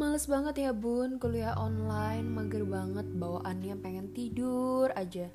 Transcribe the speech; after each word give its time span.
Males 0.00 0.24
banget 0.24 0.64
ya 0.64 0.72
bun, 0.72 1.20
kuliah 1.20 1.52
online, 1.60 2.24
mager 2.24 2.64
banget, 2.64 3.04
bawaannya 3.20 3.76
pengen 3.84 4.08
tidur 4.16 4.88
aja. 4.96 5.28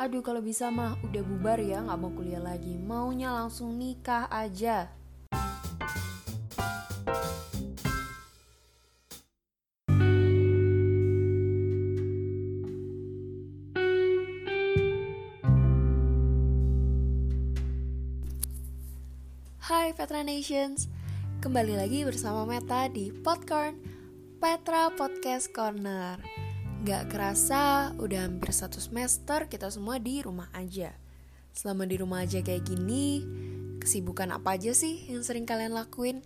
Aduh 0.00 0.24
kalau 0.24 0.40
bisa 0.40 0.72
mah 0.72 0.96
udah 1.04 1.20
bubar 1.20 1.60
ya, 1.60 1.84
nggak 1.84 2.00
mau 2.00 2.08
kuliah 2.16 2.40
lagi, 2.40 2.80
maunya 2.80 3.28
langsung 3.28 3.76
nikah 3.76 4.32
aja. 4.32 4.88
Hai 19.60 19.92
Petra 19.92 20.24
Nations, 20.24 20.88
kembali 21.42 21.74
lagi 21.74 22.06
bersama 22.06 22.46
Meta 22.46 22.86
di 22.86 23.10
Popcorn 23.10 23.74
Petra 24.38 24.94
Podcast 24.94 25.50
Corner. 25.50 26.14
Gak 26.86 27.10
kerasa, 27.10 27.90
udah 27.98 28.30
hampir 28.30 28.54
satu 28.54 28.78
semester 28.78 29.50
kita 29.50 29.66
semua 29.66 29.98
di 29.98 30.22
rumah 30.22 30.46
aja. 30.54 30.94
Selama 31.50 31.82
di 31.90 31.98
rumah 31.98 32.22
aja 32.22 32.38
kayak 32.46 32.62
gini, 32.62 33.26
kesibukan 33.82 34.30
apa 34.30 34.54
aja 34.54 34.70
sih 34.70 35.02
yang 35.10 35.26
sering 35.26 35.42
kalian 35.42 35.74
lakuin? 35.74 36.22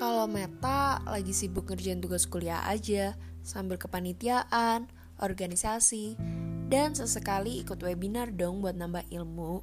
Kalau 0.00 0.24
Meta 0.24 1.04
lagi 1.04 1.36
sibuk 1.36 1.68
ngerjain 1.68 2.00
tugas 2.00 2.24
kuliah 2.24 2.64
aja, 2.64 3.20
sambil 3.44 3.76
kepanitiaan, 3.76 4.88
organisasi, 5.20 6.16
dan 6.72 6.96
sesekali 6.96 7.60
ikut 7.60 7.76
webinar 7.76 8.32
dong 8.32 8.64
buat 8.64 8.72
nambah 8.72 9.04
ilmu. 9.12 9.60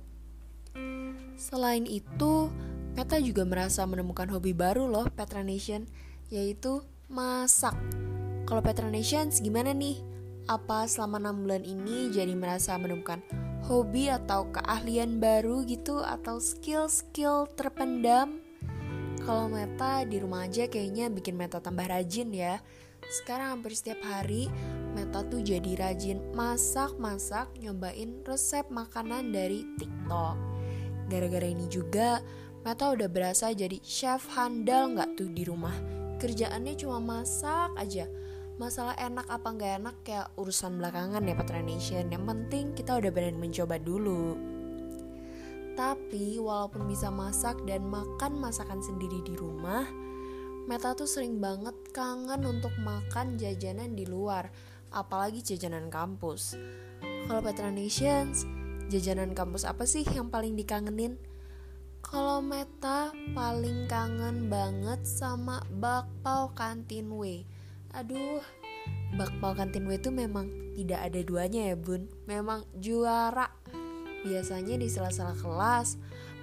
Selain 1.34 1.90
itu, 1.90 2.54
Petra 2.92 3.18
juga 3.24 3.48
merasa 3.48 3.88
menemukan 3.88 4.28
hobi 4.30 4.52
baru 4.52 4.88
loh 4.88 5.08
Petra 5.12 5.42
Nation, 5.42 5.88
yaitu 6.28 6.84
masak. 7.08 7.76
Kalau 8.44 8.60
Petra 8.60 8.92
Nations 8.92 9.40
gimana 9.40 9.72
nih? 9.72 10.00
Apa 10.50 10.90
selama 10.90 11.32
6 11.32 11.44
bulan 11.46 11.64
ini 11.64 12.12
jadi 12.12 12.34
merasa 12.36 12.76
menemukan 12.76 13.22
hobi 13.70 14.10
atau 14.10 14.50
keahlian 14.52 15.22
baru 15.22 15.64
gitu 15.64 16.02
atau 16.02 16.42
skill-skill 16.42 17.48
terpendam? 17.56 18.44
Kalau 19.22 19.48
Meta 19.48 20.02
di 20.02 20.18
rumah 20.18 20.50
aja 20.50 20.66
kayaknya 20.66 21.14
bikin 21.14 21.38
Meta 21.38 21.62
tambah 21.62 21.86
rajin 21.86 22.34
ya. 22.34 22.58
Sekarang 23.06 23.60
hampir 23.60 23.78
setiap 23.78 24.02
hari 24.02 24.50
Meta 24.98 25.22
tuh 25.24 25.46
jadi 25.46 25.78
rajin 25.78 26.20
masak-masak 26.34 27.54
nyobain 27.62 28.26
resep 28.26 28.66
makanan 28.74 29.30
dari 29.30 29.64
TikTok. 29.78 30.36
Gara-gara 31.08 31.48
ini 31.48 31.70
juga, 31.70 32.20
Meta 32.62 32.94
udah 32.94 33.10
berasa 33.10 33.50
jadi 33.50 33.82
chef 33.82 34.30
handal 34.38 34.94
nggak 34.94 35.18
tuh 35.18 35.34
di 35.34 35.42
rumah. 35.50 35.74
Kerjaannya 36.22 36.78
cuma 36.78 37.02
masak 37.02 37.74
aja. 37.74 38.06
Masalah 38.62 38.94
enak 39.02 39.26
apa 39.26 39.48
nggak 39.50 39.74
enak 39.82 39.96
kayak 40.06 40.30
urusan 40.38 40.78
belakangan 40.78 41.26
ya 41.26 41.34
Patra 41.34 41.66
Nation. 41.66 42.14
Yang 42.14 42.24
penting 42.30 42.66
kita 42.78 43.02
udah 43.02 43.10
berani 43.10 43.42
mencoba 43.42 43.82
dulu. 43.82 44.38
Tapi 45.74 46.38
walaupun 46.38 46.86
bisa 46.86 47.10
masak 47.10 47.58
dan 47.66 47.90
makan 47.90 48.38
masakan 48.38 48.78
sendiri 48.86 49.26
di 49.26 49.34
rumah, 49.34 49.90
Meta 50.70 50.94
tuh 50.94 51.10
sering 51.10 51.42
banget 51.42 51.74
kangen 51.90 52.46
untuk 52.46 52.78
makan 52.86 53.42
jajanan 53.42 53.98
di 53.98 54.06
luar, 54.06 54.54
apalagi 54.94 55.42
jajanan 55.42 55.90
kampus. 55.90 56.54
Kalau 57.26 57.42
Petra 57.42 57.74
Nations, 57.74 58.46
Jajanan 58.92 59.32
kampus 59.32 59.64
apa 59.64 59.88
sih 59.88 60.04
yang 60.04 60.28
paling 60.28 60.60
dikangenin? 60.60 61.16
Kalau 62.12 62.44
Meta 62.44 63.16
paling 63.32 63.88
kangen 63.88 64.52
banget 64.52 65.00
sama 65.08 65.64
bakpao 65.72 66.52
kantin 66.52 67.08
W. 67.08 67.48
Aduh, 67.96 68.44
bakpao 69.16 69.56
kantin 69.56 69.88
W 69.88 69.96
itu 69.96 70.12
memang 70.12 70.52
tidak 70.76 71.08
ada 71.08 71.20
duanya 71.24 71.72
ya 71.72 71.80
bun. 71.80 72.12
Memang 72.28 72.68
juara. 72.76 73.48
Biasanya 74.28 74.76
di 74.76 74.92
sela-sela 74.92 75.40
kelas, 75.40 75.96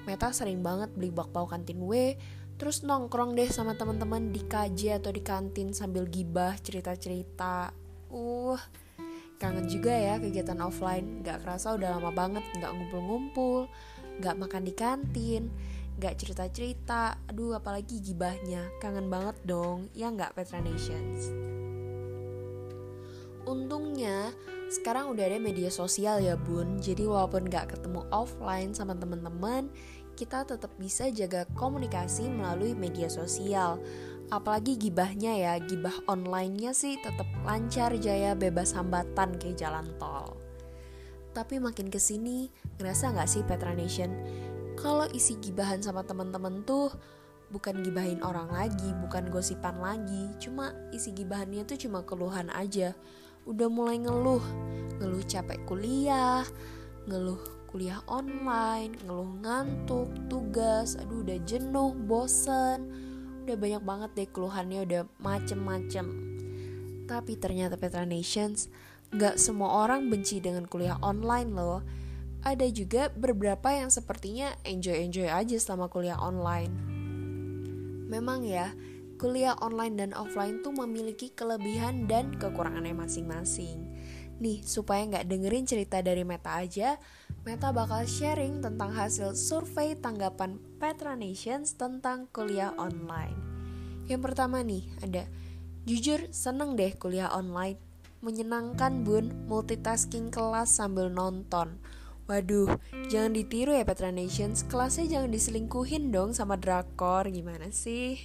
Meta 0.09 0.33
sering 0.33 0.65
banget 0.65 0.89
beli 0.97 1.13
bakpao 1.13 1.45
kantin 1.45 1.85
W, 1.85 2.17
terus 2.57 2.81
nongkrong 2.81 3.37
deh 3.37 3.53
sama 3.53 3.77
teman-teman 3.77 4.33
di 4.33 4.41
KJ 4.49 5.05
atau 5.05 5.13
di 5.13 5.21
kantin 5.21 5.77
sambil 5.77 6.09
gibah 6.09 6.57
cerita-cerita. 6.65 7.77
Uh, 8.09 8.57
Kangen 9.39 9.71
juga 9.71 9.95
ya 9.95 10.19
kegiatan 10.19 10.59
offline, 10.59 11.23
gak 11.23 11.47
kerasa 11.47 11.79
udah 11.79 11.95
lama 11.95 12.11
banget 12.11 12.43
gak 12.59 12.75
ngumpul-ngumpul, 12.75 13.71
gak 14.19 14.39
makan 14.39 14.67
di 14.67 14.75
kantin, 14.75 15.51
gak 15.99 16.19
cerita-cerita, 16.19 17.19
aduh 17.27 17.59
apalagi 17.59 18.03
gibahnya, 18.03 18.71
kangen 18.83 19.11
banget 19.11 19.39
dong, 19.47 19.91
ya 19.95 20.11
gak 20.15 20.35
Petra 20.35 20.63
Nations? 20.63 21.31
Untungnya 23.49 24.35
sekarang 24.69 25.11
udah 25.17 25.25
ada 25.25 25.41
media 25.41 25.73
sosial 25.73 26.21
ya 26.21 26.37
bun, 26.37 26.79
jadi 26.79 27.07
walaupun 27.09 27.47
gak 27.49 27.79
ketemu 27.79 28.05
offline 28.11 28.75
sama 28.75 28.95
temen-temen, 28.99 29.71
kita 30.19 30.43
tetap 30.43 30.75
bisa 30.83 31.07
jaga 31.15 31.47
komunikasi 31.55 32.27
melalui 32.27 32.75
media 32.75 33.07
sosial. 33.07 33.79
Apalagi 34.35 34.75
gibahnya 34.75 35.33
ya. 35.39 35.55
Gibah 35.63 35.95
onlinenya 36.11 36.75
sih 36.75 36.99
tetap 36.99 37.31
lancar 37.47 37.95
jaya. 37.97 38.35
Bebas 38.35 38.75
hambatan 38.75 39.39
kayak 39.39 39.57
jalan 39.57 39.87
tol 39.97 40.48
tapi 41.39 41.63
makin 41.63 41.87
ke 41.87 42.03
sini 42.03 42.51
ngerasa 42.83 43.15
nggak 43.15 43.31
sih 43.31 43.47
Petra 43.47 43.71
Nation? 43.71 44.11
Kalau 44.75 45.07
isi 45.15 45.39
gibahan 45.39 45.79
sama 45.79 46.03
temen-temen 46.03 46.67
tuh 46.67 46.91
bukan 47.55 47.79
gibahin 47.87 48.19
orang 48.27 48.51
lagi 48.51 48.91
bukan 49.07 49.31
gosipan 49.31 49.79
lagi 49.79 50.35
cuma 50.43 50.75
isi 50.91 51.15
gibahannya 51.15 51.63
tuh 51.63 51.79
cuma 51.79 52.03
keluhan 52.03 52.51
aja. 52.51 52.91
Udah 53.47 53.71
mulai 53.71 54.03
ngeluh. 54.03 54.43
Ngeluh 54.99 55.23
capek 55.31 55.63
kuliah 55.63 56.43
ngeluh 57.07 57.39
kuliah 57.71 58.03
online 58.11 58.99
ngeluh 59.07 59.31
ngantuk 59.39 60.11
tugas 60.27 60.99
aduh 60.99 61.23
udah 61.23 61.39
jenuh 61.47 61.95
bosen. 61.95 62.91
Udah 63.47 63.55
banyak 63.55 63.83
banget 63.87 64.11
deh 64.19 64.29
keluhannya 64.35 64.83
udah 64.83 65.03
macem-macem. 65.23 66.07
Tapi 67.07 67.39
ternyata 67.39 67.79
Petra 67.79 68.03
Nations 68.03 68.67
gak 69.15 69.41
semua 69.41 69.89
orang 69.89 70.13
benci 70.13 70.41
dengan 70.43 70.69
kuliah 70.69 71.01
online 71.01 71.51
loh 71.53 71.81
ada 72.45 72.69
juga 72.69 73.09
beberapa 73.13 73.73
yang 73.73 73.89
sepertinya 73.89 74.53
enjoy-enjoy 74.63 75.29
aja 75.29 75.57
selama 75.57 75.89
kuliah 75.89 76.21
online 76.21 76.73
memang 78.09 78.45
ya 78.45 78.73
kuliah 79.17 79.57
online 79.59 79.97
dan 79.99 80.11
offline 80.15 80.61
tuh 80.61 80.73
memiliki 80.77 81.33
kelebihan 81.33 82.07
dan 82.07 82.37
kekurangannya 82.37 82.95
masing-masing 82.95 83.89
Nih, 84.39 84.63
supaya 84.63 85.03
nggak 85.03 85.27
dengerin 85.27 85.67
cerita 85.67 85.99
dari 85.99 86.23
Meta 86.23 86.55
aja, 86.55 86.95
Meta 87.43 87.75
bakal 87.75 88.07
sharing 88.07 88.63
tentang 88.63 88.95
hasil 88.95 89.35
survei 89.35 89.99
tanggapan 89.99 90.63
Petra 90.79 91.19
Nations 91.19 91.75
tentang 91.75 92.31
kuliah 92.31 92.71
online. 92.79 93.35
Yang 94.07 94.31
pertama 94.31 94.63
nih, 94.63 94.87
ada 95.03 95.27
Jujur 95.89 96.29
seneng 96.37 96.77
deh 96.77 96.93
kuliah 97.01 97.33
online. 97.33 97.88
Menyenangkan 98.19 99.07
bun, 99.07 99.31
multitasking 99.47 100.35
kelas 100.35 100.75
sambil 100.75 101.07
nonton. 101.07 101.79
Waduh, 102.27 102.77
jangan 103.09 103.33
ditiru 103.33 103.73
ya 103.73 103.87
Petra 103.87 104.11
Nations, 104.11 104.67
kelasnya 104.67 105.07
jangan 105.07 105.31
diselingkuhin 105.31 106.11
dong 106.11 106.35
sama 106.35 106.59
drakor, 106.59 107.31
gimana 107.31 107.71
sih? 107.71 108.19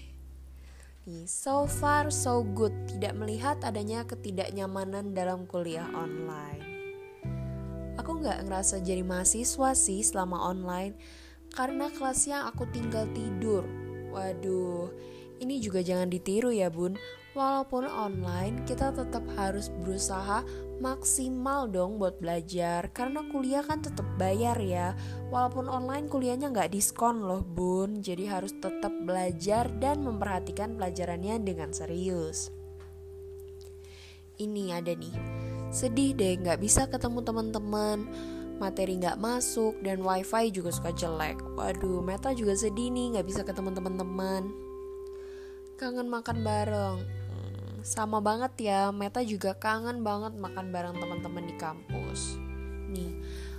Nih, 1.05 1.29
so 1.29 1.69
far 1.69 2.09
so 2.09 2.41
good, 2.41 2.73
tidak 2.89 3.13
melihat 3.15 3.61
adanya 3.61 4.01
ketidaknyamanan 4.03 5.13
dalam 5.13 5.45
kuliah 5.45 5.87
online. 5.93 6.63
Aku 8.01 8.17
nggak 8.17 8.49
ngerasa 8.49 8.81
jadi 8.81 9.05
mahasiswa 9.05 9.77
sih 9.77 10.01
selama 10.01 10.41
online, 10.41 10.97
karena 11.53 11.93
kelasnya 11.93 12.49
aku 12.49 12.65
tinggal 12.73 13.05
tidur. 13.13 13.63
Waduh, 14.09 14.89
ini 15.43 15.59
juga 15.59 15.83
jangan 15.83 16.07
ditiru 16.07 16.49
ya 16.49 16.71
bun. 16.71 16.95
Walaupun 17.33 17.89
online, 17.89 18.61
kita 18.63 18.93
tetap 18.93 19.25
harus 19.33 19.67
berusaha 19.81 20.45
maksimal 20.77 21.65
dong 21.65 21.97
buat 21.97 22.21
belajar. 22.21 22.93
Karena 22.93 23.25
kuliah 23.27 23.65
kan 23.65 23.81
tetap 23.81 24.05
bayar 24.21 24.55
ya. 24.61 24.93
Walaupun 25.33 25.65
online 25.65 26.07
kuliahnya 26.07 26.53
nggak 26.53 26.71
diskon 26.71 27.25
loh 27.25 27.41
bun. 27.41 28.05
Jadi 28.05 28.29
harus 28.29 28.53
tetap 28.61 28.93
belajar 29.03 29.67
dan 29.81 30.05
memperhatikan 30.05 30.77
pelajarannya 30.77 31.41
dengan 31.41 31.73
serius. 31.73 32.53
Ini 34.37 34.77
ada 34.77 34.93
nih. 34.93 35.13
Sedih 35.73 36.13
deh 36.13 36.37
nggak 36.37 36.61
bisa 36.61 36.85
ketemu 36.85 37.25
teman-teman. 37.25 38.05
Materi 38.61 39.01
nggak 39.01 39.17
masuk 39.17 39.81
dan 39.81 40.05
wifi 40.05 40.53
juga 40.53 40.69
suka 40.69 40.93
jelek. 40.93 41.41
Waduh 41.57 42.05
meta 42.05 42.29
juga 42.37 42.53
sedih 42.53 42.93
nih 42.93 43.17
nggak 43.17 43.25
bisa 43.25 43.41
ketemu 43.41 43.73
teman-teman 43.73 44.72
kangen 45.83 46.07
makan 46.07 46.47
bareng 46.47 46.97
sama 47.83 48.23
banget 48.23 48.71
ya 48.71 48.95
Meta 48.95 49.19
juga 49.19 49.51
kangen 49.51 49.99
banget 49.99 50.31
makan 50.39 50.71
bareng 50.71 50.95
teman-teman 50.95 51.43
di 51.43 51.55
kampus 51.59 52.39
nih 52.87 53.11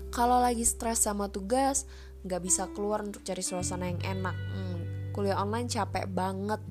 kalau 0.09 0.41
lagi 0.41 0.65
stres 0.65 1.05
sama 1.05 1.29
tugas 1.29 1.85
nggak 2.25 2.41
bisa 2.41 2.65
keluar 2.73 3.05
untuk 3.05 3.21
cari 3.21 3.45
suasana 3.45 3.93
yang 3.93 4.01
enak 4.01 4.33
hmm, 4.33 5.13
kuliah 5.13 5.37
online 5.37 5.69
capek 5.69 6.09
banget 6.09 6.65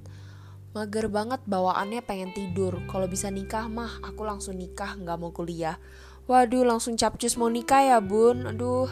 Mager 0.74 1.06
banget 1.06 1.38
bawaannya 1.46 2.02
pengen 2.02 2.34
tidur. 2.34 2.82
Kalau 2.90 3.06
bisa 3.06 3.30
nikah 3.30 3.70
mah 3.70 4.02
aku 4.02 4.26
langsung 4.26 4.58
nikah 4.58 4.98
nggak 4.98 5.22
mau 5.22 5.30
kuliah. 5.30 5.78
Waduh 6.26 6.66
langsung 6.66 6.98
capcus 6.98 7.38
mau 7.38 7.46
nikah 7.46 7.94
ya 7.94 8.02
bun. 8.02 8.50
Aduh 8.50 8.90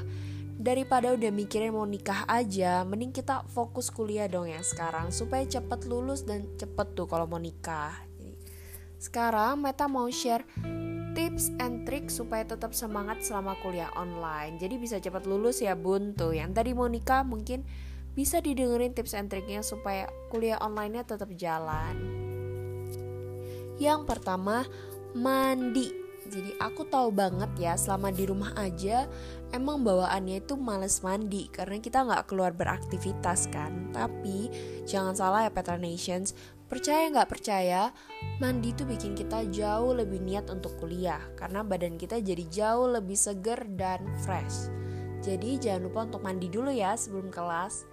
daripada 0.62 1.10
udah 1.18 1.34
mikirin 1.34 1.74
mau 1.74 1.90
nikah 1.90 2.30
aja, 2.30 2.86
mending 2.86 3.10
kita 3.10 3.42
fokus 3.50 3.90
kuliah 3.90 4.30
dong 4.30 4.46
ya 4.46 4.62
sekarang 4.62 5.10
supaya 5.10 5.42
cepet 5.50 5.90
lulus 5.90 6.22
dan 6.22 6.46
cepet 6.62 6.94
tuh 6.94 7.10
kalau 7.10 7.26
mau 7.26 7.42
nikah. 7.42 7.98
Sekarang 9.02 9.58
Meta 9.58 9.90
mau 9.90 10.06
share 10.14 10.46
tips 11.18 11.50
and 11.58 11.90
trick 11.90 12.14
supaya 12.14 12.46
tetap 12.46 12.78
semangat 12.78 13.26
selama 13.26 13.58
kuliah 13.66 13.90
online. 13.98 14.62
Jadi 14.62 14.78
bisa 14.78 15.02
cepat 15.02 15.26
lulus 15.26 15.66
ya 15.66 15.74
bun 15.74 16.14
tuh. 16.14 16.38
Yang 16.38 16.62
tadi 16.62 16.72
mau 16.78 16.86
nikah 16.86 17.26
mungkin 17.26 17.66
bisa 18.14 18.44
didengerin 18.44 18.94
tips 18.94 19.18
and 19.18 19.34
triknya 19.34 19.66
supaya 19.66 20.06
kuliah 20.30 20.62
online-nya 20.62 21.02
tetap 21.02 21.34
jalan. 21.34 21.98
Yang 23.82 24.02
pertama, 24.06 24.70
mandi. 25.18 26.01
Jadi 26.32 26.56
aku 26.64 26.88
tahu 26.88 27.12
banget 27.12 27.52
ya 27.60 27.76
selama 27.76 28.08
di 28.08 28.24
rumah 28.24 28.56
aja 28.56 29.04
emang 29.52 29.84
bawaannya 29.84 30.40
itu 30.40 30.56
males 30.56 31.04
mandi 31.04 31.52
karena 31.52 31.84
kita 31.84 32.08
nggak 32.08 32.32
keluar 32.32 32.56
beraktivitas 32.56 33.52
kan. 33.52 33.92
Tapi 33.92 34.48
jangan 34.88 35.12
salah 35.12 35.44
ya 35.44 35.52
Petra 35.52 35.76
Nations, 35.76 36.32
percaya 36.72 37.12
nggak 37.12 37.28
percaya, 37.28 37.92
mandi 38.40 38.72
itu 38.72 38.88
bikin 38.88 39.12
kita 39.12 39.44
jauh 39.52 39.92
lebih 39.92 40.24
niat 40.24 40.48
untuk 40.48 40.80
kuliah 40.80 41.20
karena 41.36 41.68
badan 41.68 42.00
kita 42.00 42.24
jadi 42.24 42.48
jauh 42.48 42.88
lebih 42.96 43.20
seger 43.20 43.68
dan 43.76 44.00
fresh. 44.24 44.72
Jadi 45.20 45.60
jangan 45.60 45.92
lupa 45.92 46.00
untuk 46.08 46.24
mandi 46.24 46.48
dulu 46.48 46.72
ya 46.72 46.96
sebelum 46.96 47.28
kelas. 47.28 47.84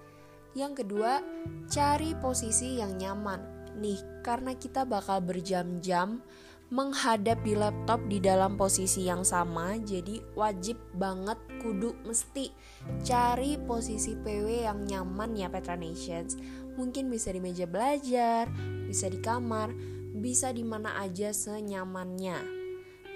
Yang 0.57 0.81
kedua, 0.81 1.21
cari 1.69 2.15
posisi 2.17 2.79
yang 2.79 2.97
nyaman. 2.97 3.59
Nih, 3.77 4.01
karena 4.25 4.57
kita 4.57 4.81
bakal 4.81 5.21
berjam-jam 5.21 6.25
menghadap 6.69 7.41
di 7.41 7.57
laptop 7.57 7.97
di 8.05 8.21
dalam 8.21 8.53
posisi 8.53 9.09
yang 9.09 9.25
sama, 9.25 9.81
jadi 9.81 10.21
wajib 10.37 10.77
banget 10.93 11.37
kudu 11.65 11.97
mesti 12.05 12.53
cari 13.01 13.57
posisi 13.65 14.13
PW 14.13 14.69
yang 14.69 14.85
nyaman 14.85 15.33
ya 15.33 15.49
Petra 15.49 15.73
Nations. 15.73 16.37
Mungkin 16.77 17.09
bisa 17.09 17.33
di 17.33 17.41
meja 17.41 17.65
belajar, 17.65 18.45
bisa 18.85 19.09
di 19.09 19.17
kamar, 19.17 19.73
bisa 20.13 20.53
di 20.53 20.61
mana 20.61 21.01
aja 21.01 21.33
senyamannya. 21.33 22.37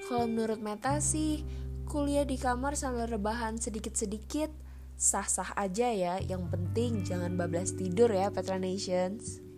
Kalau 0.10 0.26
menurut 0.26 0.60
Meta 0.60 0.98
sih, 0.98 1.46
kuliah 1.86 2.26
di 2.26 2.42
kamar 2.42 2.74
sambil 2.74 3.06
rebahan 3.06 3.62
sedikit-sedikit 3.62 4.50
sah-sah 4.98 5.54
aja 5.54 5.94
ya. 5.94 6.18
Yang 6.20 6.50
penting 6.50 7.06
jangan 7.06 7.38
bablas 7.38 7.78
tidur 7.78 8.10
ya 8.10 8.34
Petra 8.34 8.58
Nations. 8.58 9.53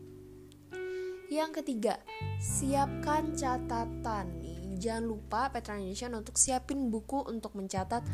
Yang 1.26 1.62
ketiga, 1.62 1.98
siapkan 2.38 3.34
catatan. 3.34 4.38
Jangan 4.78 5.06
lupa 5.10 5.50
Petra 5.50 5.82
Nation 5.82 6.14
untuk 6.14 6.38
siapin 6.38 6.94
buku 6.94 7.26
untuk 7.26 7.58
mencatat 7.58 8.06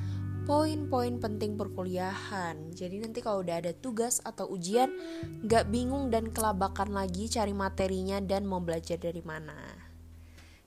poin-poin 0.48 1.20
penting 1.20 1.60
perkuliahan. 1.60 2.72
Jadi 2.72 3.04
nanti 3.04 3.20
kalau 3.20 3.44
udah 3.44 3.60
ada 3.60 3.76
tugas 3.76 4.24
atau 4.24 4.48
ujian, 4.48 4.96
nggak 5.44 5.68
bingung 5.68 6.08
dan 6.08 6.32
kelabakan 6.32 6.96
lagi 6.96 7.28
cari 7.28 7.52
materinya 7.52 8.24
dan 8.24 8.48
mau 8.48 8.64
belajar 8.64 8.96
dari 8.96 9.20
mana. 9.20 9.60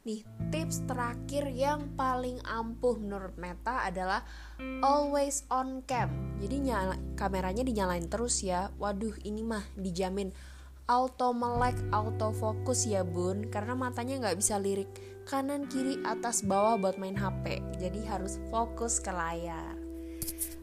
Nih, 0.04 0.20
tips 0.52 0.84
terakhir 0.84 1.48
yang 1.48 1.96
paling 1.96 2.36
ampuh 2.44 3.00
menurut 3.00 3.40
Meta 3.40 3.88
adalah 3.88 4.20
always 4.84 5.48
on 5.48 5.80
cam. 5.88 6.36
Jadi 6.44 6.60
nyala, 6.60 7.00
kameranya 7.16 7.64
dinyalain 7.64 8.04
terus 8.12 8.44
ya. 8.44 8.68
Waduh, 8.76 9.16
ini 9.24 9.40
mah 9.40 9.64
dijamin 9.80 10.28
auto 10.90 11.32
melek, 11.32 11.76
auto 11.92 12.32
fokus 12.34 12.84
ya 12.84 13.04
bun. 13.04 13.48
Karena 13.48 13.72
matanya 13.76 14.20
nggak 14.28 14.38
bisa 14.38 14.60
lirik 14.60 14.88
kanan 15.24 15.68
kiri 15.68 16.00
atas 16.04 16.44
bawah 16.44 16.76
buat 16.76 16.96
main 17.00 17.16
HP. 17.16 17.60
Jadi 17.80 18.04
harus 18.04 18.36
fokus 18.52 19.00
ke 19.00 19.12
layar. 19.12 19.76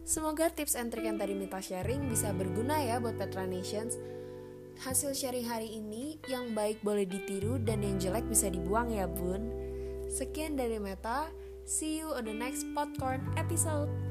Semoga 0.05 0.51
tips 0.51 0.75
and 0.75 0.91
trick 0.91 1.07
yang 1.07 1.15
tadi 1.15 1.31
Meta 1.31 1.63
sharing 1.63 2.11
bisa 2.11 2.35
berguna 2.35 2.83
ya 2.83 2.99
buat 2.99 3.15
Petra 3.15 3.47
Nations 3.47 3.95
hasil 4.81 5.13
sharing 5.13 5.45
hari 5.45 5.77
ini 5.77 6.17
yang 6.25 6.57
baik 6.57 6.81
boleh 6.81 7.05
ditiru 7.05 7.61
dan 7.61 7.85
yang 7.85 8.01
jelek 8.01 8.25
bisa 8.25 8.49
dibuang 8.49 8.89
ya 8.89 9.05
bun. 9.05 9.53
Sekian 10.09 10.57
dari 10.57 10.81
Meta, 10.81 11.29
see 11.69 12.01
you 12.01 12.09
on 12.09 12.25
the 12.25 12.33
next 12.33 12.65
Popcorn 12.73 13.21
episode. 13.37 14.10